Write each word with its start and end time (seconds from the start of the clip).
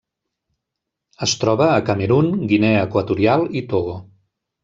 Es 1.25 1.35
troba 1.43 1.67
a 1.73 1.83
Camerun, 1.91 2.31
Guinea 2.53 2.81
Equatorial 2.87 3.47
i 3.61 3.63
Togo. 3.75 3.97